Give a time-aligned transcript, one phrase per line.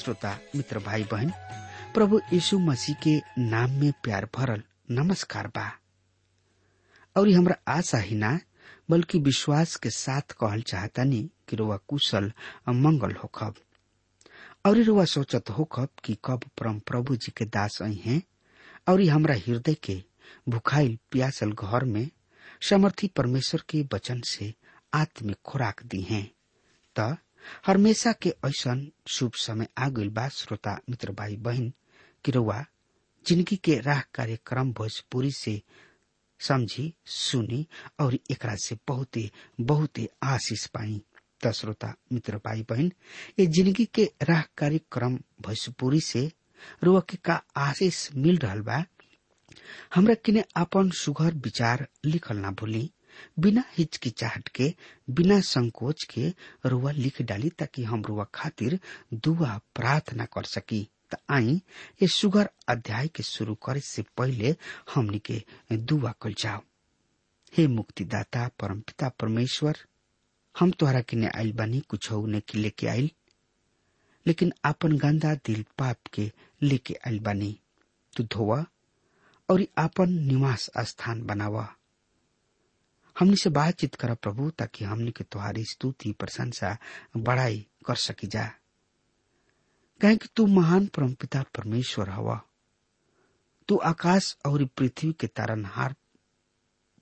[0.00, 1.30] श्रोता, मित्र भाई बहन,
[1.94, 5.78] प्रभु यीशु मसीह के नाम में प्यार भरल नमस्कार बा।
[7.16, 8.40] और हमरा आशा ही ना,
[8.90, 12.32] बल्कि विश्वास के साथ कहल चाहतानी कि रुआ कुशल
[12.68, 13.54] मंगल होखब।
[14.66, 18.22] और रुआ सोचत होखब कि कब परम प्रभु जी के दास आई हैं,
[18.88, 20.02] और हमरा हृदय के
[20.48, 22.10] भुखाइल प्यासल घर में
[22.62, 24.54] समर्थी परमेश्वर के वचन से
[24.94, 26.32] आत्मिक खुराक दी हैं।
[26.98, 27.16] त
[27.66, 28.86] हमेशा के ऐसन
[29.16, 31.72] शुभ समय आ गइल बा, श्रोता, मित्र, भाई, बहन
[32.24, 32.64] कि रउआ
[33.26, 35.60] ज़िंदगी के राह कार्यक्रम भोजपुरी से
[36.40, 37.66] समझी, सुनी
[38.00, 39.30] और एकरा से बहुते
[39.60, 41.00] बहुते आशीष पाई।
[41.44, 42.90] त श्रोता, मित्र, भाई, बहन,
[43.38, 46.30] ये ज़िंदगी के राह कार्यक्रम भोजपुरी से
[46.84, 48.84] रुआ के आशीष मिल रहल बा,
[49.94, 52.90] हमरा किने अपन सुघर विचार लिखल ना भूली।
[53.38, 54.74] बिना हिचकिचाहट के,
[55.10, 56.34] बिना संकोच के
[56.66, 58.80] रुआ लिख डाली ताकि हम रुआ खातिर
[59.14, 61.62] दुआ प्रार्थना कर सकी। त आई,
[62.02, 64.56] ये सुगर अध्याय के शुरू करे से पहले
[64.94, 66.60] हमनी के दुआ कल जाओ।
[67.56, 69.76] हे मुक्तिदाता, परमपिता परमेश्वर,
[70.58, 73.10] हम तोहरा किने आइल बानी, कुछ ने की लेके आइल?
[74.26, 76.32] लेकिन आपन गंदा दिल पाप के
[76.62, 77.60] लेके आइल बानी।
[78.16, 78.66] तू धोवा
[79.50, 81.74] और आपन निवास स्थान बनावा।
[83.20, 86.78] हमनी से बातचीत कर प्रभु, ताकि हमने के तुम्हारी स्तुति, प्रशंसा
[87.16, 88.50] बड़ाई कर सकी जा।
[90.00, 92.42] कहे कि तू महान परमपिता परमेश्वर हवा।
[93.68, 95.94] तू आकाश और पृथ्वी के तारनहार,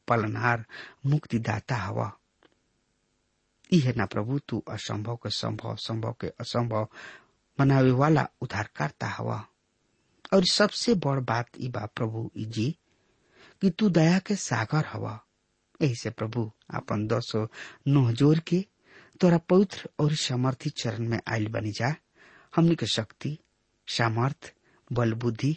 [0.09, 0.65] पालनहार
[1.07, 2.13] मुक्तिदाता हवा।
[3.73, 6.89] यह ना प्रभु, तू असंभव के संभव संभव के असंभव
[7.59, 9.47] बनावे वाला उद्धारकर्ता हवा।
[10.35, 12.79] और सबसे बड़ बात ई बा प्रभु जी,
[13.61, 15.25] कि तू दया के सागर हवा।
[15.83, 17.49] यही से प्रभु अपन दसो
[17.89, 18.65] नोह ज़ोर के,
[19.21, 21.95] तोरा पवित्र और समर्थी चरण में आयल बनी जा।
[22.57, 23.39] हमनी के शक्ति,
[23.89, 24.55] सामर्थ,
[24.93, 25.57] बल बुद्धि,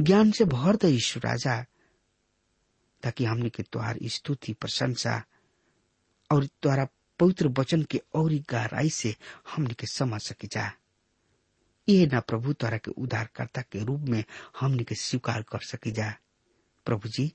[0.00, 1.64] ज्ञान से भर द ईश्वर राजा,
[3.02, 5.24] ताकि हमनी के तुहार स्तुति, प्रशंसा
[6.30, 6.86] और तुहरा
[7.20, 9.14] पवित्र वचन के और गहराई से
[9.54, 10.72] हमने के समझ सकी जा।
[11.88, 14.24] ये ना प्रभु तोरा के उद्धारकर्ता के रूप में
[14.60, 16.14] हमने के स्वीकार कर सकी जा।
[16.86, 17.32] प्रभु जी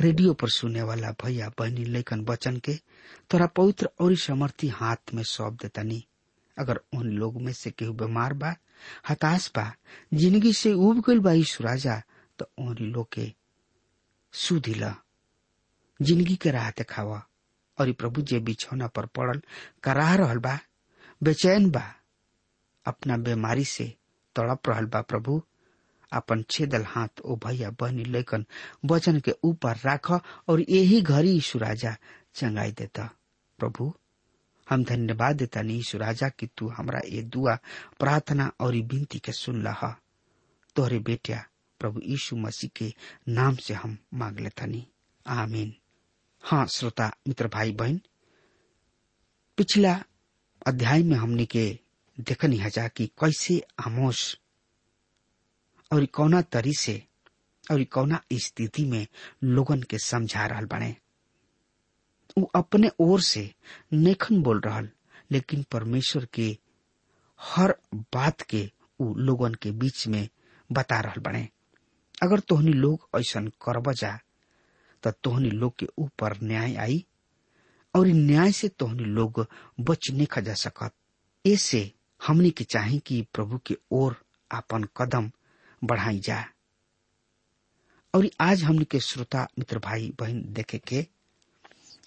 [0.00, 2.74] रेडियो पर सुनने वाला भैया, बहनी, लेखन, वचन के
[3.30, 6.04] तोरा पवित्र और समर्थी हाथ में सौंप देतानी
[6.56, 8.54] अगर उन लोग में से केहू बीमार बा,
[9.08, 9.72] हताश बा,
[10.14, 12.02] ज़िंदगी से उब गईल बा यीशु राजा
[12.38, 13.32] तो उन लोग के
[14.34, 14.94] सुधिला
[16.00, 17.22] ज़िंदगी के राह देखावा।
[17.78, 19.40] और प्रभु जे बिछौना पर पड़ल
[19.82, 20.58] कराह रहल बा,
[21.22, 21.82] बेचैन बा,
[22.86, 23.84] अपना बीमारी से
[24.36, 25.40] तड़प रहल बा प्रभु।
[26.12, 28.44] अपन छेदल हाथ ओ भैया बहनी लेकन
[28.84, 30.10] वचन के ऊपर राख
[30.48, 31.96] और यही घड़ी यीशु राजा
[32.34, 33.10] चंगाई देता।
[33.58, 33.92] प्रभु,
[34.70, 37.58] हम धन्यवाद देता नहीं यीशु राजा कि तू हमारा ये दुआ,
[37.98, 39.96] प्रार्थना और विनती के सुन लहा
[40.76, 41.44] तोहरे बेटिया,
[41.78, 42.94] प्रभु यीशु मसीह के
[43.28, 44.84] नाम से हम मांग लेता नहीं
[45.26, 45.74] आमीन।
[46.42, 48.00] हाँ श्रोता, मित्र भाई बहन
[49.56, 50.04] पिछला
[50.66, 51.78] अध्याय में हमने के
[52.20, 54.38] देखनी हजा कि कैसे आमोश
[55.92, 57.02] और कौना तरी से
[57.70, 59.06] और कौना स्थिति में
[59.44, 60.94] लोगन के समझा रहा बने।
[62.38, 63.50] वो अपने ओर से
[63.92, 64.80] नेखन बोल रहा
[65.32, 66.56] लेकिन परमेश्वर के
[67.40, 67.74] हर
[68.14, 70.28] बात के उ लोगन के बीच में
[70.70, 71.48] बता रहा बने।
[72.22, 74.18] अगर तोहनी लोग ऐसा करब जा
[75.04, 77.04] तो तोहनी लोग के ऊपर न्याय आई,
[77.94, 79.46] और न्याय से तोहनी लोग
[79.80, 80.92] बच नहीं खजा सकत।
[81.44, 84.16] ऐसे हमने के चाहे कि प्रभु के ओर
[84.50, 85.30] आपन कदम
[85.82, 86.44] बढ़ाई जा
[88.14, 91.06] और आज हमनी के श्रोता, मित्र भाई, बहन देखे के,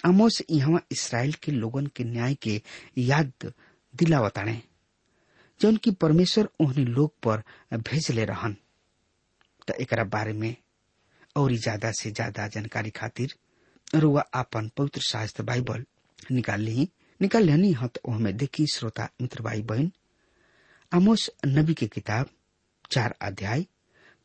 [0.05, 2.62] आमोस यहाँ इसराइल के लोगन के न्याय के
[2.98, 3.51] याद
[3.94, 4.62] दिलावताने
[5.62, 8.55] जौन की परमेश्वर उन्हें लोग पर भेजले रहन।
[9.67, 10.55] त एकरा बारे में
[11.36, 13.34] और ज़्यादा से ज़्यादा जानकारी खातिर
[13.96, 15.86] रुआ आपन पवित्र शास्त्र बाइबल
[16.32, 16.88] निकाल ली,
[17.20, 19.91] निकाल लेनी हत में देखी, श्रोता, मित्र भाई, बहन।
[20.91, 22.29] आमोस नबी के किताब
[22.92, 23.65] चार अध्याय,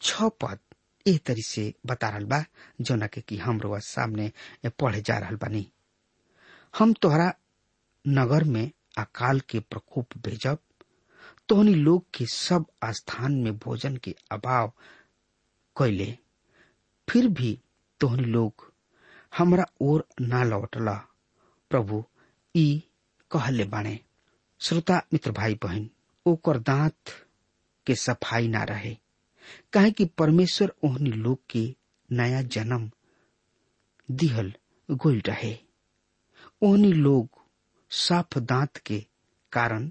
[0.00, 0.58] छ पद।
[1.06, 2.44] एह तरी से बता रहा बा,
[2.80, 4.32] जौना के कि हम सामने
[4.80, 5.70] पढ़े जा रहा बानी।
[6.78, 7.32] हम तोहरा
[8.04, 10.58] नगर में अकाल के प्रकोप भेजब,
[11.48, 14.72] तोहनी लोग के सब स्थान में भोजन के अभाव
[15.76, 16.18] कैले
[17.08, 17.58] फिर भी
[18.00, 18.72] तोहनी लोग
[19.38, 20.94] हमरा ओर ना लौटला।
[21.70, 22.04] प्रभु,
[22.56, 22.82] ई
[23.30, 23.98] कहले बाणे
[24.60, 25.90] श्रोता, मित्र भाई बहन
[26.26, 26.94] ओकर दांत
[27.86, 28.96] के सफ़ाई ना रहे।
[29.72, 31.64] कहे कि परमेश्वर ओहनी लोग के
[32.08, 32.90] नया जन्म
[34.08, 34.52] दिहल
[34.88, 35.56] गोल रहे।
[36.62, 37.38] ओहनी लोग
[37.90, 39.04] साफ़ दांत के
[39.52, 39.90] कारण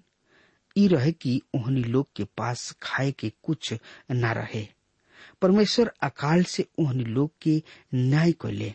[0.75, 3.73] ई रहे कि ओहनी लोग के पास खाए के कुछ
[4.11, 4.67] न रहे।
[5.41, 7.61] परमेश्वर अकाल से ओहनी लोग के
[7.93, 8.73] न्याय कैले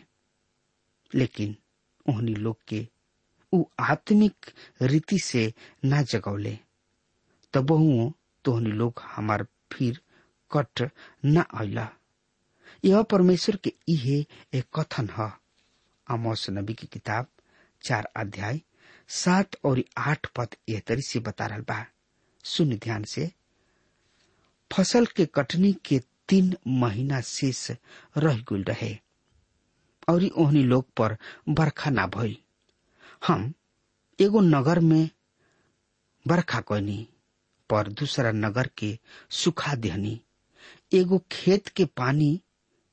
[1.13, 1.55] लेकिन
[2.09, 2.87] ओहनी लोग के
[3.79, 4.45] आत्मिक
[4.81, 5.51] रीति से
[5.85, 6.57] ना जगौले।
[7.53, 8.11] तबहुओ
[8.45, 9.99] तोहनी लोग हमार फिर
[10.51, 10.89] कट
[11.25, 11.87] न आइला।
[12.85, 14.19] यह परमेश्वर के इहे
[14.53, 15.31] एक कथन है।
[16.07, 17.27] आमोस नबी की किताब,
[17.83, 18.61] चार अध्याय,
[19.09, 21.85] सात और आठ पद यह तरी से बता रहा बा।
[22.45, 23.31] सुन ध्यान से।
[24.71, 25.99] फ़सल के कटनी के
[26.29, 27.69] तीन महीना शेष
[28.17, 28.95] रह गुल रहे,
[30.09, 31.17] और ओहनी लोग पर
[31.49, 32.37] बरखा ना भइल।
[33.27, 33.53] हम
[34.19, 35.09] एगो नगर में
[36.25, 37.07] बरखा कैनी
[37.69, 38.97] पर दूसरा नगर के
[39.31, 40.19] सुखा देहनी।
[40.93, 42.39] एगो खेत के पानी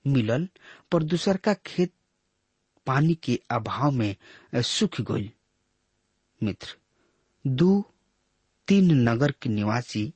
[0.05, 0.49] मिलल,
[0.93, 1.93] पर दूसर का खेत
[2.87, 4.17] पानी के अभाव में
[4.55, 5.31] सूख गई
[6.41, 6.76] मित्र,
[7.45, 7.85] दू
[8.69, 10.12] तीन नगर के निवासी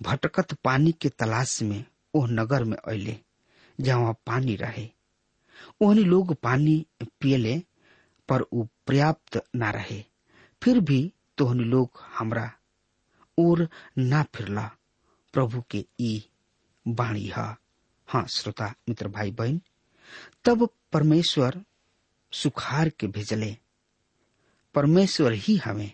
[0.00, 3.16] भटकत पानी के तलाश में ओह नगर में अले
[3.78, 4.88] जहाँ पानी रहे।
[5.82, 6.84] ओहनी लोग पानी
[7.20, 7.58] पियले,
[8.28, 10.02] पर उ पर्याप्त ना रहे।
[10.62, 12.50] फिर भी तोहनी लोग हमरा
[13.38, 14.70] और ना फिरला।
[15.32, 16.28] प्रभु के ई
[16.88, 17.56] बाणी है।
[18.08, 19.60] हाँ श्रोता, मित्र भाई बहन
[20.44, 21.64] तब परमेश्वर
[22.32, 23.56] सुखार के भेजले।
[24.74, 25.92] परमेश्वर ही हमें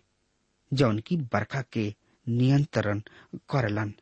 [0.72, 1.94] जौन की बरखा के
[2.28, 3.02] नियंत्रण
[3.50, 3.94] करलन।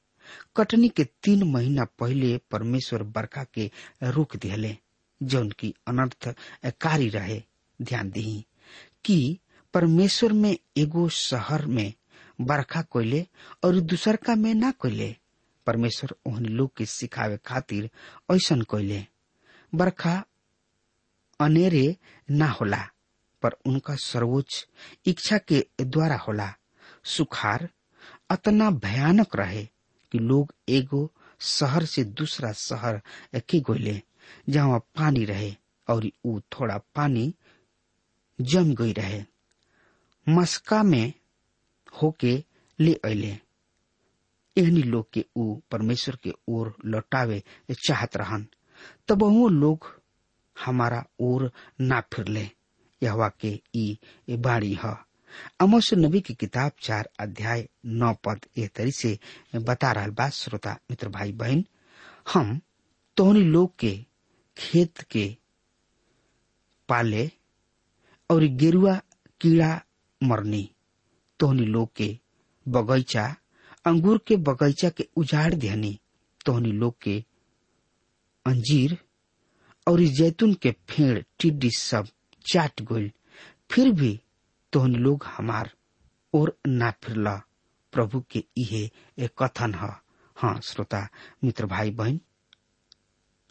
[0.56, 3.70] कटनी के तीन महीना पहले परमेश्वर बरखा के
[4.02, 4.76] रोक दिले
[5.22, 6.34] जौन की अनर्थ
[6.80, 7.42] कारी रहे।
[7.82, 8.44] ध्यान दी
[9.04, 9.38] कि
[9.74, 11.92] परमेश्वर में एगो शहर में
[12.40, 13.26] बरखा कोयले
[13.64, 15.14] और दूसर का में ना कोयले।
[15.66, 17.90] परमेश्वर ओहन लोग के सिखावे खातिर
[18.34, 19.04] ऐसन कोयले।
[19.72, 20.22] बरखा
[21.40, 21.96] अनेरे
[22.30, 22.82] ना होला,
[23.42, 24.66] पर उनका सर्वोच्च
[25.06, 26.52] इच्छा के द्वारा होला।
[27.04, 27.68] सुखार
[28.30, 29.64] अतना भयानक रहे
[30.12, 33.00] कि लोग एगो शहर से दूसरा शहर
[33.48, 34.00] के गोले
[34.48, 35.54] जहाँ पानी रहे
[35.88, 37.32] और ऊ थोड़ा पानी
[38.38, 39.22] जम गई रहे।
[40.26, 41.12] मस्का में
[42.02, 42.44] होके
[42.80, 43.38] ले अले
[44.56, 47.42] एहनी लोग के ऊ परमेश्वर के ओर लौटावे
[47.86, 48.46] चाहत रहन।
[49.08, 49.86] तब वो लोग
[50.64, 52.48] हमारा ओर ना फिरले।
[53.02, 53.98] यहवा के ई
[54.30, 54.94] बाड़ी है।
[55.60, 59.18] अमोस नबी की किताब चार अध्याय नौ पद ए तरी से
[59.56, 61.64] बता रहा बा, श्रोता, मित्र, भाई, बहन।
[62.34, 62.60] हम
[63.16, 64.04] तोहनी लोग के
[64.58, 65.36] खेत के
[66.88, 67.30] पाले
[68.30, 69.00] और गेरुआ,
[69.40, 69.82] कीड़ा,
[70.22, 70.70] मरनी।
[71.40, 72.18] तोहनी लोग के
[72.68, 73.36] बगैचा,
[73.84, 76.00] अंगूर के बगैचा के उजाड़ देहनी,
[76.46, 77.24] तोहनी लोग के
[78.46, 78.98] अंजीर
[79.86, 82.08] और जैतून के फेड़, टिड्डी सब
[82.52, 83.10] चाट गोल।
[83.70, 84.20] फिर भी
[84.72, 85.72] तोहन लोग हमार
[86.34, 87.42] और ना फिरला।
[87.92, 89.88] प्रभु के इहे एक कथन है।
[90.36, 91.08] हाँ श्रोता,
[91.44, 92.20] मित्र भाई बहन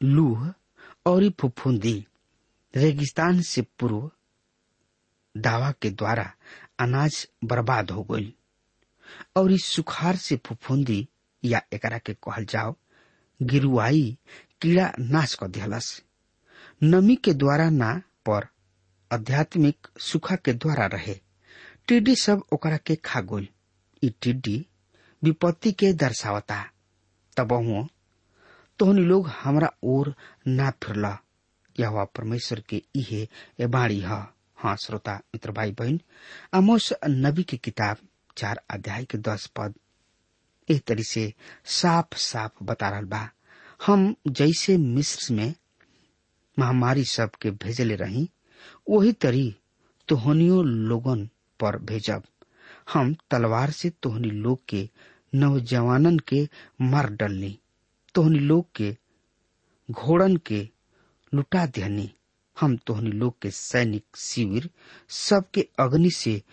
[0.03, 0.53] लूह
[1.05, 2.05] और फुफुंदी
[2.75, 4.11] रेगिस्तान से पूर्व
[5.37, 6.33] दावा के द्वारा
[6.79, 8.35] अनाज बर्बाद हो गई।
[9.35, 11.09] और इस सुखार से फुफुंदी
[11.45, 12.75] या एकरा के कहल जाओ,
[13.41, 14.17] गिरुआई,
[14.61, 16.03] कीड़ा नाश कर दिहलस।
[16.83, 18.47] नमी के द्वारा ना, पर
[19.11, 21.19] आध्यात्मिक सुखा के द्वारा रहे।
[21.87, 23.47] टिड्डी सब ओकरा के खा गोल
[24.03, 24.65] ई टिड्डी
[25.23, 26.71] विपत्ति के दर्शावता।
[27.37, 27.87] तब हुआ
[28.79, 30.15] तोहनी लोग हमरा ओर
[30.47, 31.19] ना फिरला।
[31.79, 33.27] यह परमेश्वर के इहे
[33.59, 35.99] ए बाणी है। हाँ श्रोता, मित्र भाई बहन
[36.53, 37.97] अमोस नबी की किताब
[38.37, 39.73] चार अध्याय के दस पद
[40.69, 41.23] एक तरी से
[41.65, 43.29] साफ़ साफ़ बता रहा बा।
[43.85, 45.53] हम जैसे मिस्र में
[46.57, 48.29] महामारी सब के भेजले रही
[48.89, 49.55] वही तरी
[50.07, 51.27] तोहनियो लोगन
[51.59, 52.23] पर भेजब।
[52.93, 54.89] हम तलवार से तोहनी लोग के
[55.35, 56.47] नौजवानन के
[56.81, 57.57] मार डलनी,
[58.15, 58.95] तोहनी लोग के
[59.91, 60.67] घोड़न के
[61.33, 62.11] लुटा देहनी।
[62.59, 64.69] हम तोहनी लोग के सैनिक, शिविर,
[65.09, 66.43] सबके अग्नि से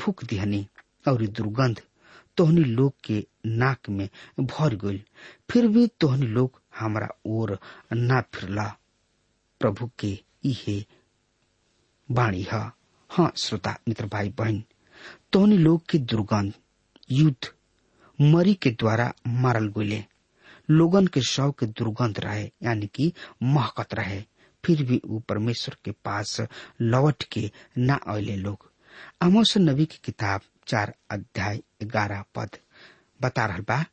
[0.00, 0.68] फूक दिहनी
[1.08, 1.80] और दुर्गंध
[2.36, 4.08] तोहनी लोग के नाक में
[4.40, 5.04] भर गई
[5.50, 7.58] फिर भी तोहनी लोग हमारा ओर
[7.92, 8.76] ना फिरला।
[9.60, 10.84] प्रभु के इहे
[12.10, 12.70] बाणी है।
[13.10, 14.64] हाँ श्रोता, मित्र भाई बहन
[15.32, 16.52] तोहनी लोग की दुर्गंध,
[17.10, 17.52] युद्ध,
[18.20, 20.04] मरी के द्वारा मारल गोले
[20.70, 24.22] लोगन के शव के दुर्गंध रहे, यानी कि महकत रहे।
[24.64, 26.40] फिर भी वो परमेश्वर के पास
[26.80, 28.70] लौट के ना अले लोग।
[29.22, 32.56] आमोस नबी की किताब चार अध्याय ग्यारह पद
[33.22, 33.84] बता रहा बा,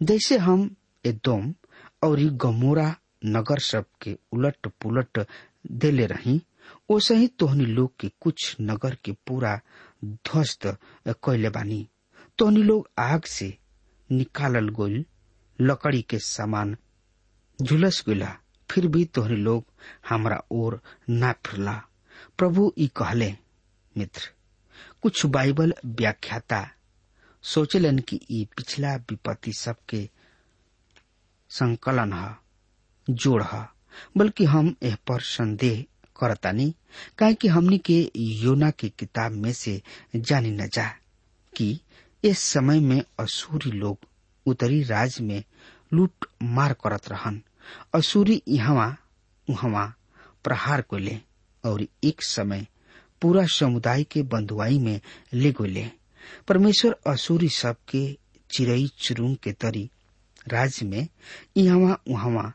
[0.00, 1.54] जैसे हम एदोम
[2.04, 2.94] और गमोरा
[3.26, 5.26] नगर सब के उलट पुलट
[5.82, 6.40] देले रही
[6.90, 9.58] ओसे ही तोहनी लोग के कुछ नगर के पूरा
[10.04, 10.66] ध्वस्त
[11.08, 11.86] कैले बानी।
[12.38, 13.56] तोहनी लोग आग से
[14.10, 15.04] निकालल गोल
[15.58, 16.76] लकड़ी के सामान
[17.58, 18.36] झुलस गला
[18.74, 19.64] फिर भी तोहनी लोग
[20.08, 21.72] हमरा ओर ना फिरला।
[22.38, 23.34] प्रभु ई कहले,
[23.98, 24.30] मित्र,
[25.02, 26.66] कुछ बाइबल व्याख्याता
[27.44, 30.08] सोचलन कि ई पिछला विपत्ति सबके
[31.50, 32.36] संकलन है,
[33.08, 33.66] जोड़ ह,
[34.16, 35.84] बल्कि हम एह पर संदेह
[36.20, 36.74] करतानी
[37.18, 39.80] काहे कि हमनी के योना के किताब में से
[40.16, 40.86] जानी न जा
[41.56, 41.78] कि
[42.24, 43.98] इस समय में असूरी लोग
[44.46, 45.42] उत्तरी राज में
[45.92, 47.40] लूट मार करत रहन।
[47.94, 48.88] असूरी यहाँ
[49.48, 49.84] उहवा,
[50.44, 51.18] प्रहार को ले
[51.64, 52.66] और एक समय
[53.22, 55.00] पूरा समुदाय के बंधुआई में
[55.34, 55.90] ले गोले
[56.48, 58.06] परमेश्वर असूरी सब के
[58.50, 59.88] चिरई चुरुंग के तरी
[60.48, 61.06] राज्य में
[61.56, 62.52] यहाँ उहवा,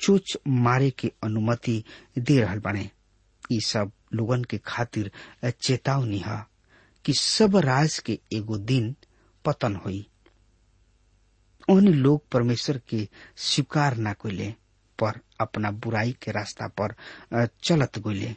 [0.00, 1.82] चोच मारे के अनुमति
[2.18, 2.88] दे रहा बने
[3.52, 5.10] ई सब लोगन के खातिर
[5.62, 6.44] चेतावनी है
[7.04, 8.94] कि सब राज के एगो दिन
[9.44, 10.06] पतन हुई।
[11.68, 14.54] उन लोग परमेश्वर के स्वीकार ना कोले
[14.98, 16.94] पर अपना बुराई के रास्ता पर
[17.64, 18.34] चलत गोले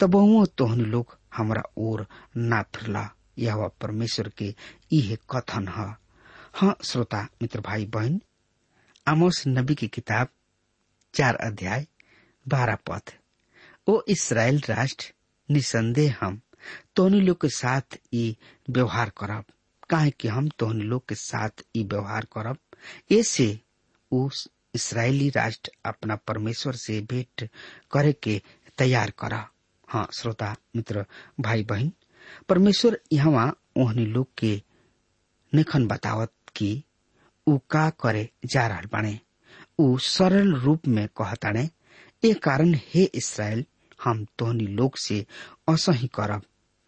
[0.00, 4.54] तब तोहन लोग हमरा ओर ना फिरला। यह परमेश्वर के
[4.92, 5.96] इहे कथन है।
[6.54, 8.20] हाँ श्रोता, मित्र, भाई, बहन,
[9.06, 10.28] आमोस नबी की किताब,
[11.14, 11.86] चार अध्याय,
[12.48, 13.02] बारह पद
[13.86, 15.12] ओ इसराइल राष्ट्र,
[15.50, 16.40] निसंदेह हम,
[16.96, 18.36] तोहनी लोग के साथ ई
[18.70, 19.44] व्यवहार करब।
[19.90, 22.56] काहे कि हम तोहनी लोग के साथ ई व्यवहार करब।
[23.12, 23.58] ऐसे
[24.12, 27.48] उस इसराइली राष्ट्र अपना परमेश्वर से भेंट
[27.92, 28.40] करे के
[28.78, 29.46] तैयार करा।
[29.88, 31.04] हाँ श्रोता, मित्र,
[31.40, 31.90] भाई, बहन,
[32.48, 34.60] परमेश्वर यहाँ ओहनी लोग के
[35.52, 36.82] निखन बतावत कि
[37.46, 39.18] उ का करे जा रहा बाणे
[39.78, 41.68] उ सरल रूप में कहताणे
[42.24, 43.64] ए कारण हे इसराइल,
[44.04, 45.24] हम तोहनी लोग से
[45.68, 46.42] असही करब,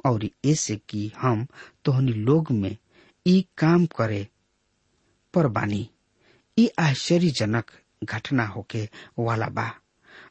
[0.06, 1.46] और ऐसे कि हम
[1.84, 2.76] तोहनी लोग में
[3.26, 4.26] ई काम करे।
[5.34, 5.88] पर बानी
[6.56, 7.70] ई आश्चर्यजनक
[8.04, 8.88] घटना होके
[9.18, 9.70] वाला बा।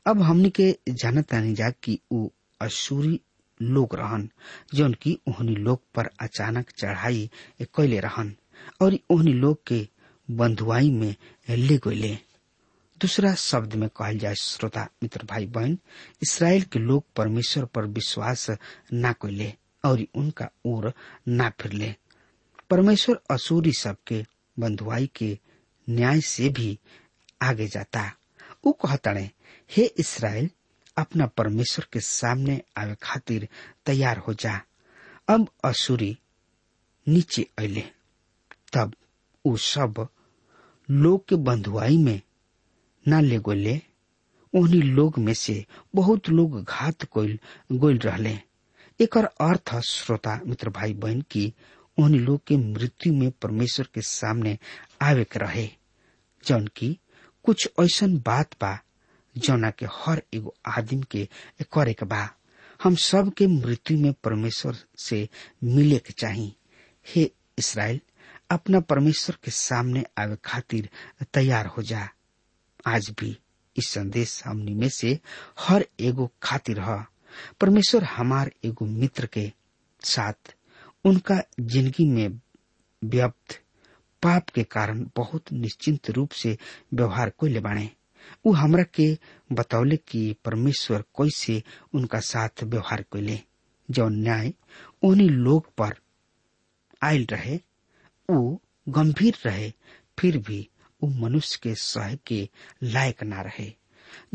[0.07, 2.27] अब हमनी के जानत नहीं जा कि उ
[2.61, 3.19] असूरी
[3.59, 4.29] लोग रहन,
[4.73, 7.29] जौन की ओहनी लोग पर अचानक चढ़ाई
[7.75, 8.35] कैले रहन,
[8.81, 9.87] और ओहनी लोग के
[10.27, 11.15] बंधुआई में
[11.49, 12.17] ले गए
[13.01, 15.77] दूसरा शब्द में कहल जाए श्रोता, मित्र भाई बहन
[16.21, 18.49] इसराइल के लोग परमेश्वर पर विश्वास
[18.93, 19.53] ना कैले
[19.85, 20.91] और उनका ओर
[21.27, 21.93] ना फिरले।
[22.71, 24.25] परमेश्वर असूरी सबके
[24.57, 25.37] बंधुआई के
[25.87, 26.77] न्याय से भी
[27.43, 28.11] आगे जाता।
[28.65, 29.29] उ कहताड़े,
[29.69, 30.49] हे इसराइल,
[30.97, 33.47] अपना परमेश्वर के सामने आवे खातिर
[33.85, 34.61] तैयार हो जा।
[35.29, 36.17] अब असुरी
[37.07, 37.83] नीचे अले
[38.73, 38.93] तब
[39.45, 40.07] उ सब
[40.89, 42.21] लोग के बंधुआई में
[43.05, 43.79] न ले गोले
[44.53, 48.37] उन्हीं लोग में से बहुत लोग घात गोइल रहले।
[48.99, 51.53] एकर अर्थ श्रोता मित्र भाई बहन की
[51.97, 54.57] उन लोग के मृत्यु में परमेश्वर के सामने
[55.01, 55.69] आवे के रहे।
[56.43, 56.97] जौन की
[57.43, 58.77] कुछ ऐसन बात बा,
[59.35, 61.27] जौना के हर एगो आदमी के
[61.73, 62.27] करे के बा।
[62.83, 65.27] हम सब के मृत्यु में परमेश्वर से
[65.63, 66.53] मिले के चाही।
[67.05, 67.99] हे इसराइल,
[68.51, 70.89] अपना परमेश्वर के सामने आवे खातिर
[71.33, 72.07] तैयार हो जा।
[72.87, 73.37] आज भी
[73.75, 75.19] इस संदेश हमनी में से
[75.59, 77.03] हर एगो खातिर ह।
[77.61, 79.51] परमेश्वर हमार एगो मित्र के
[80.01, 80.53] साथ
[81.05, 82.39] उनका ज़िंदगी में
[83.01, 83.59] व्याप्त
[84.23, 86.57] पाप के कारण बहुत निश्चिंत रूप से
[86.93, 87.89] व्यवहार कोई बाणे
[88.45, 89.07] उ हमरा के
[89.51, 91.61] बतौले कि परमेश्वर कैसे
[91.95, 93.39] उनका साथ व्यवहार को ले
[93.89, 94.53] जो न्याय
[95.03, 95.93] उन्हीं लोग पर
[97.03, 97.55] आयल रहे,
[98.29, 99.71] वो गंभीर रहे,
[100.19, 100.67] फिर भी
[101.01, 102.47] वो मनुष्य के सह के
[102.83, 103.71] लायक ना रहे।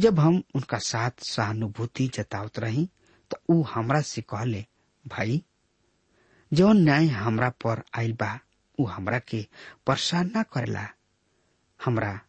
[0.01, 2.89] जब हम उनका साथ सहानुभूति जतावत रही
[3.31, 4.65] तो उ हमरा से कहले,
[5.05, 5.43] भाई
[6.53, 8.41] जौन न्याय हमरा पर आयल बा,
[8.81, 9.47] उ हमरा के
[9.87, 10.89] परेशान ना करेला।
[11.85, 12.21] हमरा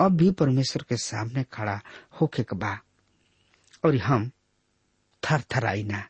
[0.00, 1.80] अब भी परमेश्वर के सामने खड़ा
[2.20, 2.80] होके के बा,
[3.84, 4.30] और हम
[5.22, 6.08] थर थर आई ना।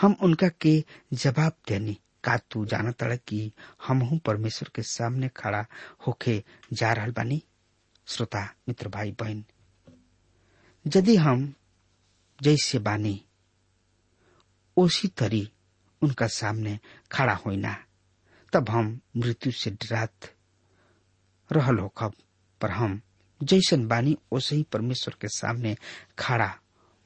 [0.00, 3.52] हम उनका के जवाब देनी। का तू जाना तड़ कि
[3.86, 5.66] हम परमेश्वर के सामने खड़ा
[6.06, 7.42] होके जा रहा बानी?
[8.06, 9.44] श्रोता, मित्र, भाई, बहन,
[10.86, 11.54] यदि हम
[12.42, 13.24] जैसे बानी,
[14.76, 15.52] उसी तरी
[16.02, 16.78] उनका सामने
[17.12, 17.76] खड़ा होइना।
[18.52, 20.34] तब हम मृत्यु से डरात
[21.50, 22.14] रहल होखब
[22.60, 23.00] पर हम
[23.40, 25.76] जैसन बानी वैसे ही परमेश्वर के सामने
[26.18, 26.54] खड़ा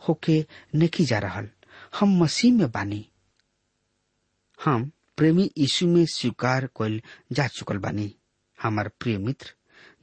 [0.08, 1.48] होके नहीं जा रहल।
[2.00, 3.08] हम मसीह में बानी।
[4.64, 7.00] हम प्रेमी यीशु में स्वीकार कल
[7.32, 8.14] जा चुकल बानी।
[8.62, 9.54] हमार प्रिय मित्र,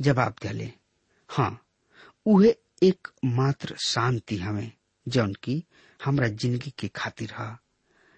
[0.02, 0.72] जवाब दिले
[1.30, 1.66] हाँ
[2.26, 4.72] उहे एक मात्र शांति हमें,
[5.08, 5.64] जौन की
[6.00, 7.58] हमरा ज़िंदगी के खातिर है।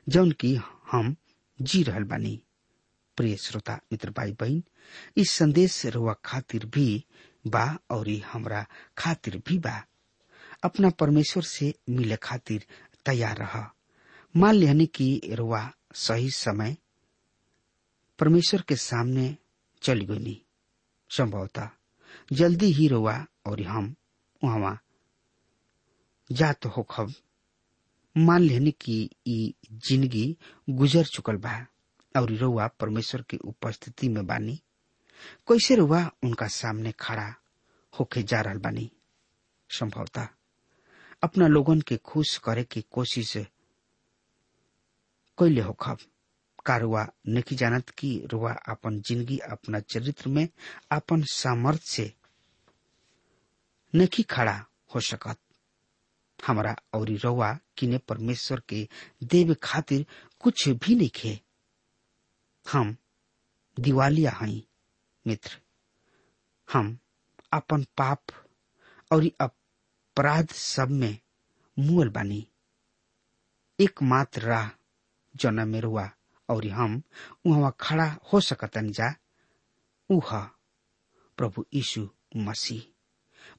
[0.07, 0.53] जौन की
[0.91, 1.15] हम
[1.59, 2.41] जी रहल बानी।
[3.17, 4.61] प्रिय श्रोता, मित्र भाई बहन
[5.17, 7.03] इस संदेश रुआ खातिर भी
[7.47, 8.65] बा और हमरा
[8.97, 9.81] खातिर भी बा।
[10.63, 12.65] अपना परमेश्वर से मिले खातिर
[13.05, 13.71] तैयार रहा।
[14.35, 16.75] मान लियानी की रुआ सही समय
[18.19, 19.35] परमेश्वर के सामने
[19.81, 20.41] चली गई
[21.09, 21.69] संभवतः
[22.31, 23.15] जल्दी ही रुआ
[23.47, 23.95] और हम
[24.43, 24.77] वहाँ
[26.29, 27.13] जात हो खब
[28.15, 29.09] मान लेनी कि
[29.87, 30.25] ज़िंदगी
[30.69, 31.53] गुजर चुकल बा।
[32.15, 34.55] और रउआ परमेश्वर की उपस्थिति में बानी।
[35.47, 37.27] कैसे रउआ उनका सामने खड़ा
[37.93, 38.89] होके जा रहल बानी?
[39.69, 40.27] संभवतः
[41.23, 43.33] अपना लोगन के खुश करे की कोशिश
[45.37, 45.97] कैले हो खब
[46.65, 50.47] का रुआ नहीं जानत कि रुआ अपन ज़िंदगी, अपना चरित्र में
[50.91, 52.13] अपन सामर्थ्य से
[53.93, 54.57] नहीं खड़ा
[54.95, 55.37] हो सकत?
[56.47, 58.87] हमारा और रउआ किने परमेश्वर के
[59.23, 60.05] देव खातिर
[60.39, 61.39] कुछ भी नहीं खे
[62.65, 62.95] हम
[63.79, 64.67] दिवालिया हई,
[65.27, 65.57] मित्र।
[66.73, 66.97] हम
[67.53, 68.25] अपन पाप
[69.11, 71.17] और अपराध सब में
[71.79, 72.47] मुअल बानी।
[73.79, 74.69] एकमात्र राह
[75.35, 76.09] जना में रुआ
[76.49, 77.01] और हम
[77.47, 79.13] वहाँ खड़ा हो सकतन जा।
[80.09, 80.41] उह
[81.37, 82.83] प्रभु यीशु मसीह,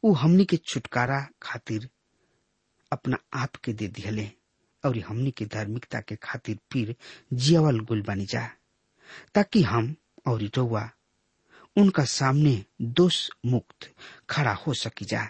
[0.04, 1.88] उ हमनी के छुटकारा खातिर
[2.92, 4.30] अपना आप के दे दिहले
[4.84, 6.94] और हमनी के धार्मिकता के खातिर फिर
[7.32, 8.46] जियावल गुल बनी जा,
[9.34, 9.94] ताकि हम
[10.26, 10.88] और रउआ
[11.76, 13.90] उनका सामने दोष मुक्त
[14.30, 15.26] खड़ा हो सकी जा।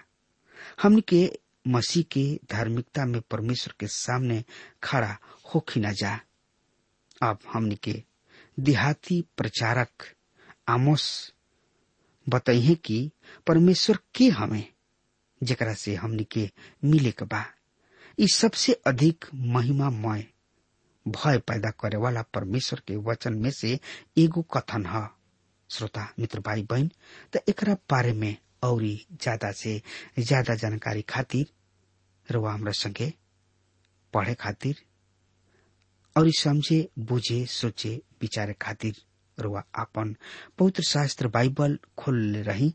[0.82, 1.28] हमनी के
[1.68, 4.42] मसीह के धार्मिकता में परमेश्वर के सामने
[4.82, 5.16] खड़ा
[5.54, 6.18] होखी न जा।
[7.22, 8.02] अब हमनी के
[8.60, 10.04] देहाती प्रचारक
[10.68, 11.04] आमोस
[12.26, 13.10] बताइए कि
[13.46, 14.71] परमेश्वर के हमें
[15.42, 16.48] जेकरा से हमनी के
[16.84, 17.44] मिले के बा
[18.18, 20.24] सबसे अधिक महिमामय,
[21.06, 23.78] भय पैदा करे वाला परमेश्वर के वचन में से
[24.18, 25.08] एगो कथन है।
[25.70, 26.90] श्रोता, मित्र भाई बहन
[27.36, 29.80] त एक बारे में और ज़्यादा से
[30.18, 31.46] ज़्यादा जानकारी खातिर,
[32.26, 33.12] रुआ हमरा संगे
[34.14, 34.76] पढ़े खातिर,
[36.16, 38.94] और समझे, बुझे, सोचे, विचारे खातिर,
[39.38, 40.14] रुआ आपन
[40.58, 42.72] पवित्र शास्त्र बाइबल खोल रही,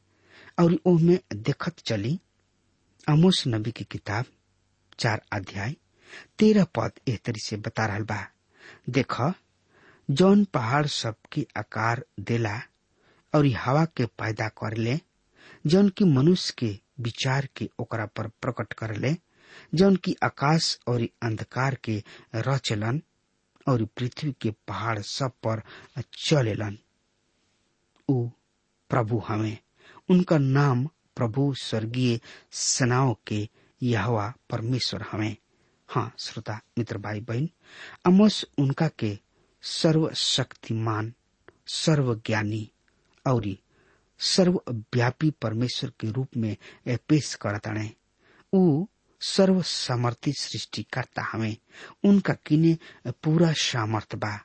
[0.60, 2.20] और ओमे देखत चली।
[3.08, 4.26] अमोस नबी की किताब,
[5.00, 5.76] चार अध्याय,
[6.40, 8.28] तेरह पद एह तरी से बता रहा बा।
[8.90, 9.34] देख,
[10.12, 12.62] जौन पहाड़ सबके आकार देला
[13.34, 15.00] और हवा के पैदा कर ले
[15.68, 19.16] जौन की मनुष्य के विचार के ओकरा पर प्रकट कर ले
[19.76, 22.04] जौन की आकाश और अंधकार के
[22.36, 23.02] रचलन
[23.68, 25.62] और पृथ्वी के पहाड़ सब पर
[26.28, 26.78] चलेलन।
[28.10, 28.30] उ
[28.90, 29.58] प्रभु हमें,
[30.10, 32.20] उनका नाम प्रभु स्वर्गीय
[32.52, 33.48] सेनाओं के
[33.84, 35.36] यहवा परमेश्वर हमें।
[35.90, 37.50] हाँ श्रोता, मित्र भाई बहन
[38.06, 39.18] अमोस उनका के
[39.62, 41.14] सर्वशक्तिमान,
[41.68, 42.70] सर्वज्ञानी
[43.28, 43.56] और
[44.20, 46.56] सर्वव्यापी परमेश्वर के रूप में
[47.08, 47.92] पेश करताणे
[48.54, 48.86] उ
[49.22, 51.58] सर्व समर्थी सृष्टिकर्ता हमें,
[52.06, 52.78] उनका किने
[53.24, 54.40] पूरा सामर्थ बा।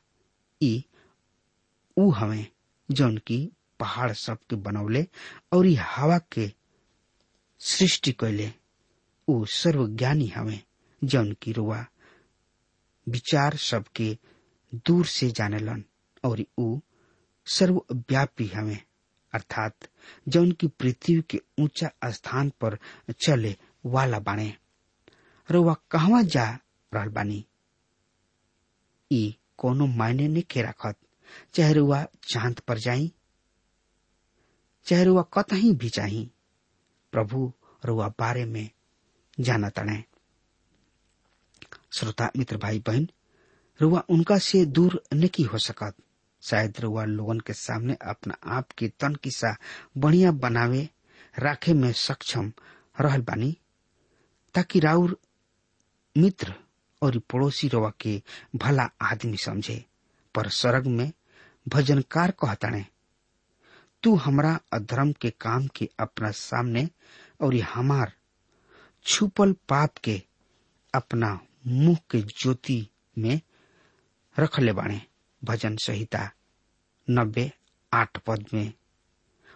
[2.16, 2.46] हमें
[2.90, 5.06] जौन की पहाड़ सबके बनौले
[5.52, 6.46] और हवा के
[7.62, 8.52] सृष्टि कैले
[9.28, 10.60] उ सर्वज्ञानी हमें
[11.02, 11.84] जौन की रुआ
[13.06, 14.16] विचार सबके
[14.86, 15.84] दूर से जानेलन,
[16.24, 16.78] और उ
[17.46, 18.80] सर्वव्यापी हमें
[19.32, 19.88] अर्थात
[20.28, 22.78] जौन की पृथ्वी के ऊँचा स्थान पर
[23.26, 24.54] चले वाला बाणे।
[25.48, 26.44] रुआ कहवा जा
[26.94, 27.44] रहल बानी
[29.10, 30.96] ई कोनो मायने ने के रखत
[31.54, 33.12] चाहे रुआ चाँद पर जाई?
[34.86, 36.30] चाहे रुआ कतही भी चाही
[37.12, 37.52] प्रभु
[37.84, 38.70] रुआ बारे में
[39.40, 40.04] जाना तणे
[41.92, 43.08] श्रोता, मित्र भाई बहन
[43.80, 45.94] रुआ उनका से दूर नहीं हो सकत
[46.42, 49.56] शायद रुआ लोगन के सामने अपना आप के तन किसा
[49.98, 50.88] बढ़िया बनावे,
[51.38, 52.52] राखे में सक्षम
[53.00, 53.56] रहल बानी,
[54.54, 55.18] ताकि राउर
[56.18, 56.54] मित्र
[57.02, 58.22] और पड़ोसी रुआ के
[58.56, 59.84] भला आदमी समझे।
[60.34, 61.12] पर सरग में
[61.68, 62.86] भजनकार कहताणे
[64.02, 66.88] तू हमरा अधर्म के काम के अपना सामने
[67.40, 68.12] और हमार
[69.04, 70.22] छुपल पाप के
[70.94, 72.88] अपना मुँह के ज्योति
[73.18, 73.40] में
[74.38, 75.02] रखले बाणे,
[75.44, 76.30] भजन संहिता
[77.10, 77.52] नब्बे
[77.92, 78.72] आठ पद में।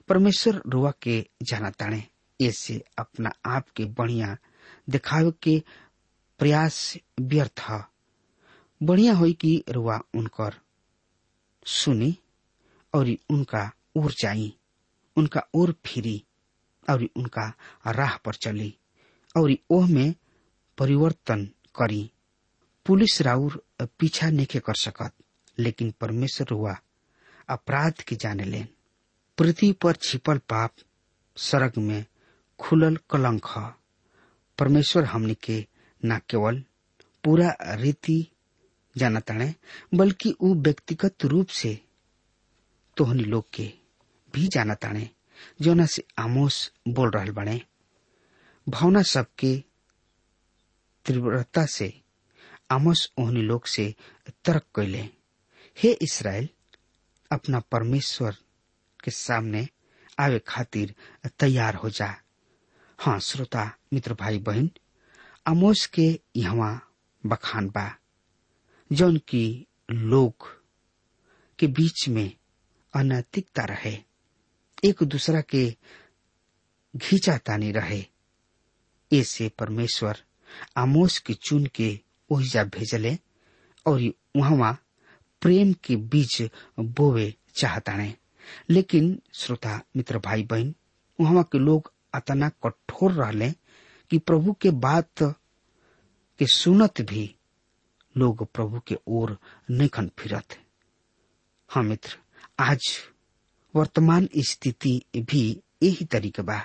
[0.08, 2.04] परमेश्वर रुआ के जाना ताणे,
[2.40, 4.36] ऐसे अपना आप के बढ़िया
[4.90, 5.62] दिखावे के
[6.38, 7.84] प्रयास व्यर्थ ह।
[8.82, 10.54] बढ़िया होई कि रुआ उनकर
[11.66, 12.18] सुनी
[12.94, 14.52] और उनका ओर जाई।
[15.16, 16.22] उनका ओर फिरी
[16.88, 17.52] और उनका
[17.86, 18.74] राह पर चली
[19.36, 20.14] और ओह में
[20.78, 22.10] परिवर्तन करी।
[22.86, 23.62] पुलिस राउर
[23.98, 25.12] पीछा नहीं कर सकत,
[25.58, 26.76] लेकिन परमेश्वर हुआ
[27.48, 28.68] अपराध के जाने लेन।
[29.38, 30.74] पृथ्वी पर छिपल पाप
[31.36, 32.04] सड़क में
[32.58, 33.72] खुलल कलंक ह।
[34.58, 35.64] परमेश्वर हमने के
[36.00, 36.62] न केवल
[37.24, 38.26] पूरा रीति
[38.96, 39.54] जानताणे
[39.94, 41.78] बल्कि उ व्यक्तिगत रूप से
[42.96, 43.72] तोहनी लोग के
[44.36, 45.08] भी जानताणे
[45.62, 47.60] जोना से आमोस बोल रहल बने।
[48.68, 49.56] भावना सबके
[51.06, 52.02] तीव्रता से,
[52.70, 53.94] आमोस ओहनी लोग से
[54.44, 55.02] तर्क कैले
[55.78, 56.48] हे इसराइल,
[57.32, 58.36] अपना परमेश्वर
[59.04, 59.68] के सामने
[60.18, 60.94] आवे खातिर
[61.38, 62.14] तैयार हो जा।
[62.98, 64.70] हाँ श्रोता, मित्र, भाई, बहन,
[65.46, 66.94] आमोस के यहाँ
[67.26, 67.90] बखान बा,
[68.92, 70.48] जौन की लोग
[71.58, 72.32] के बीच में
[72.94, 74.05] अनैतिकता रहे।
[74.84, 75.76] एक दूसरा के
[76.96, 78.04] घींचा तानी रहे।
[79.12, 80.22] ऐसे परमेश्वर
[80.76, 83.18] आमोस के चुन के ओहिजा भेजले
[83.86, 84.00] और
[84.36, 84.72] वहाँ
[85.40, 88.14] प्रेम के बीज बोवे चाहताने।
[88.70, 90.74] लेकिन श्रोता, मित्र भाई बहन
[91.20, 93.50] वहाँ के लोग अतना कठोर रहले
[94.10, 95.22] कि प्रभु के बात
[96.38, 97.34] के सुनत भी
[98.16, 99.38] लोग प्रभु के ओर
[99.70, 100.58] नहीं खन फिरत।
[101.68, 102.18] हाँ मित्र,
[102.60, 102.98] आज
[103.76, 106.58] वर्तमान स्थिति भी यही तरीके बा।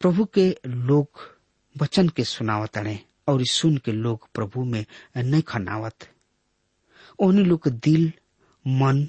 [0.00, 1.08] प्रभु के लोग
[1.82, 5.96] वचन के सुनावत सुनावतने और सुन के लोग प्रभु में नहीं खनावत।
[7.18, 8.12] ओहनी लोग दिल,
[8.66, 9.08] मन,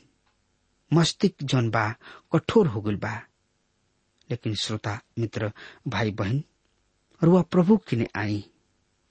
[0.94, 1.96] मस्तिष्क जौन बा,
[2.34, 3.22] कठोर हो गल बा।
[4.30, 5.52] लेकिन श्रोता, मित्र
[5.88, 6.44] भाई बहन
[7.24, 8.46] रुआ प्रभु किने आई,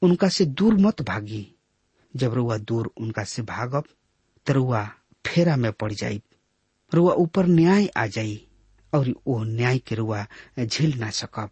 [0.03, 1.55] उनका से दूर मत भागी।
[2.16, 3.85] जब रुआ दूर उनका से भागब
[4.46, 4.85] तो रुआ
[5.27, 6.22] फेरा में पड़ जाई।
[6.92, 8.40] रुआ ऊपर न्याय आ जाई
[8.92, 10.25] और वो न्याय के रुआ
[10.59, 11.51] झेल ना सकब।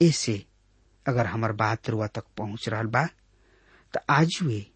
[0.00, 0.42] ऐसे
[1.06, 3.04] अगर हमार बात रुआ तक पहुँच रहा बा
[3.94, 4.66] तो आज वे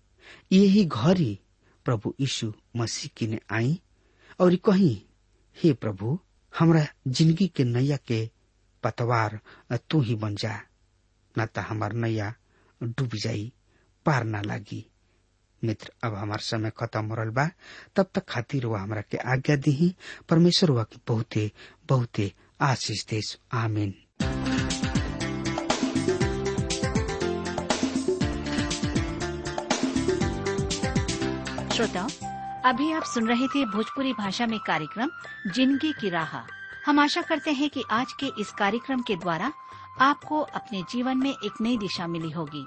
[0.52, 1.38] यही घरी
[1.86, 3.80] प्रभु यीशु मसीह की आई
[4.40, 5.02] और कही,
[5.56, 6.18] हे प्रभु,
[6.54, 8.28] हमरा ज़िंदगी के नैया के
[8.82, 9.38] पतवार
[9.90, 10.60] तू ही बन जा,
[11.34, 12.34] न तो हमार नैया
[12.80, 13.52] डूब जाई,
[14.06, 14.84] पार ना लागी।
[15.64, 17.48] मित्र, अब हमार समय खत्म हो रहा
[17.96, 19.94] तब तक खातिर हुआ हमरा के आज्ञा दी
[20.28, 21.50] परमेश्वर हुआ की बहुते
[21.88, 23.94] बहुते आशीष देश आमीन।
[31.74, 32.08] श्रोताओं
[32.64, 35.10] अभी आप सुन रहे थे भोजपुरी भाषा में कार्यक्रम,
[35.46, 36.36] ज़िंदगी की राह।
[36.86, 39.52] हम आशा करते हैं कि आज के इस कार्यक्रम के द्वारा
[40.00, 42.64] आपको अपने जीवन में एक नई दिशा मिली होगी।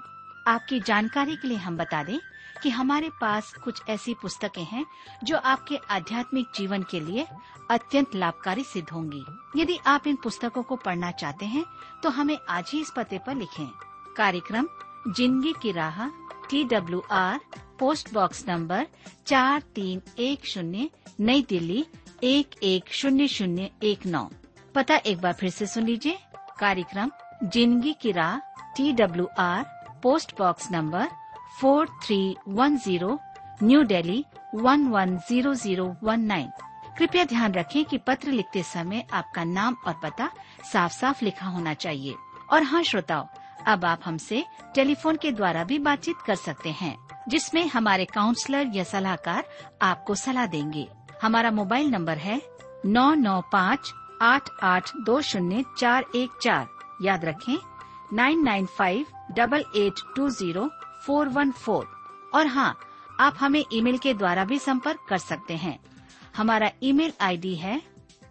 [0.48, 2.18] आपकी जानकारी के लिए हम बता दें
[2.64, 4.86] कि हमारे पास कुछ ऐसी पुस्तकें हैं
[5.24, 7.26] जो आपके आध्यात्मिक जीवन के लिए
[7.72, 9.24] अत्यंत लाभकारी सिद्ध होंगी।
[9.56, 11.64] यदि आप इन पुस्तकों को पढ़ना चाहते हैं
[12.04, 13.68] तो हमें आज ही इस पते पर लिखें।
[14.18, 14.68] कार्यक्रम,
[15.08, 16.06] ज़िंदगी की राह
[16.50, 17.40] T W R
[17.80, 18.88] post box number
[19.28, 21.86] चार तीन एक शून्य, नई दिल्ली,
[22.24, 24.28] एक एक शून्य शून्य एक नौ।
[24.76, 26.18] पता एक बार फिर से सुन लीजिए।
[26.60, 27.12] कार्यक्रम,
[27.44, 28.38] ज़िंदगी की राह
[28.76, 29.66] T W R
[30.04, 31.08] post box number
[31.60, 33.20] four three one zero,
[33.64, 34.24] New Delhi
[34.56, 36.50] one one zero zero one nine.
[36.98, 40.30] कृपया ध्यान रखें कि पत्र लिखते समय आपका नाम और पता
[40.72, 42.16] साफ़ साफ़ लिखा होना चाहिए।
[42.52, 43.26] और हाँ श्रोताओं,
[43.68, 44.44] अब आप हमसे
[44.76, 46.98] टेलीफोन के द्वारा भी बातचीत कर सकते हैं,
[47.30, 49.44] जिसमें हमारे काउंसलर या सलाहकार
[49.82, 50.88] आपको सलाह देंगे।
[51.22, 52.42] हमारा मोबाइल नंबर है
[52.86, 56.68] नौ नौ पाँच आठ आठ दो शून्य चार एक चार।
[57.02, 57.58] याद रखें,
[58.14, 60.70] nine nine five double eight two zero
[61.06, 61.88] four one four.
[62.36, 62.76] और हाँ
[63.20, 65.78] आप हमें ईमेल के द्वारा भी संपर्क कर सकते हैं।
[66.38, 67.82] हमारा ईमेल आईडी है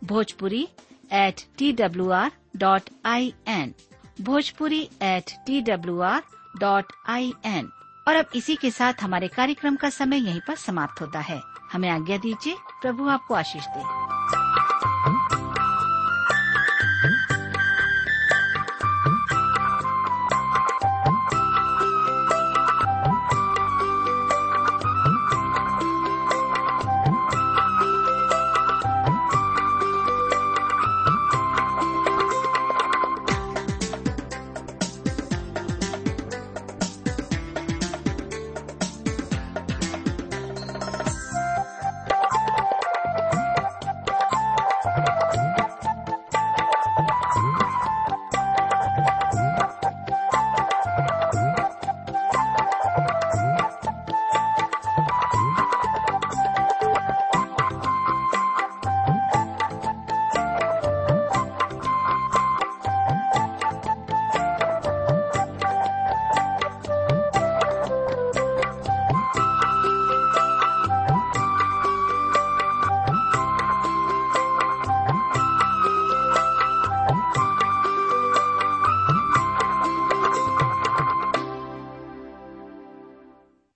[0.04, 0.62] Bhojpuri
[1.12, 3.74] at T W R dot I N
[4.20, 6.22] Bhojpuri at T W R
[6.61, 7.70] dot I N
[8.08, 11.40] और अब इसी के साथ हमारे कार्यक्रम का समय यहीं पर समाप्त होता है।
[11.72, 14.12] हमें आज्ञा दीजिए, प्रभु आपको आशीष दे।